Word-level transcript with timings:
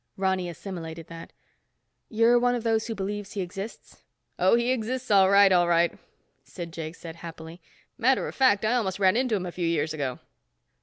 Ronny 0.17 0.49
assimilated 0.49 1.05
that. 1.09 1.31
"You're 2.09 2.39
one 2.39 2.55
of 2.55 2.63
those 2.63 2.87
who 2.87 2.95
believes 2.95 3.33
he 3.33 3.41
exists?" 3.41 4.01
"Oh, 4.39 4.55
he 4.55 4.71
exists 4.71 5.11
all 5.11 5.29
right, 5.29 5.51
all 5.51 5.67
right," 5.67 5.95
Sid 6.43 6.73
Jakes 6.73 6.97
said 7.01 7.17
happily. 7.17 7.61
"Matter 7.99 8.27
of 8.27 8.33
fact, 8.33 8.65
I 8.65 8.73
almost 8.73 8.97
ran 8.97 9.15
into 9.15 9.35
him 9.35 9.45
a 9.45 9.51
few 9.51 9.67
years 9.67 9.93
ago." 9.93 10.17